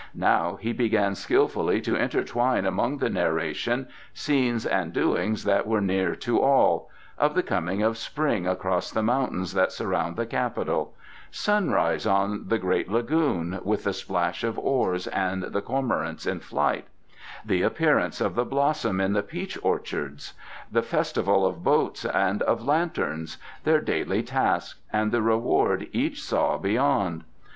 Now 0.15 0.55
he 0.59 0.73
began 0.73 1.13
skilfully 1.13 1.79
to 1.81 1.95
intertwine 1.95 2.65
among 2.65 2.97
the 2.97 3.07
narration 3.11 3.87
scenes 4.15 4.65
and 4.65 4.91
doings 4.91 5.43
that 5.43 5.67
were 5.67 5.79
near 5.79 6.15
to 6.15 6.39
all 6.41 6.89
of 7.19 7.35
the 7.35 7.43
coming 7.43 7.83
of 7.83 7.99
Spring 7.99 8.47
across 8.47 8.89
the 8.89 9.03
mountains 9.03 9.53
that 9.53 9.71
surround 9.71 10.15
the 10.15 10.25
capital; 10.25 10.95
sunrise 11.29 12.07
on 12.07 12.47
the 12.47 12.57
great 12.57 12.89
lagoon, 12.89 13.59
with 13.63 13.83
the 13.83 13.93
splash 13.93 14.43
of 14.43 14.57
oars 14.57 15.05
and 15.05 15.43
the 15.43 15.61
cormorants 15.61 16.25
in 16.25 16.39
flight; 16.39 16.87
the 17.45 17.61
appearance 17.61 18.19
of 18.21 18.33
the 18.33 18.43
blossom 18.43 18.99
in 18.99 19.13
the 19.13 19.21
peach 19.21 19.55
orchards; 19.61 20.33
the 20.71 20.81
Festival 20.81 21.45
of 21.45 21.63
Boats 21.63 22.05
and 22.05 22.41
of 22.41 22.65
Lanterns, 22.65 23.37
their 23.65 23.79
daily 23.79 24.23
task, 24.23 24.79
and 24.91 25.11
the 25.11 25.21
reward 25.21 25.87
each 25.91 26.23
saw 26.23 26.57
beyond. 26.57 27.23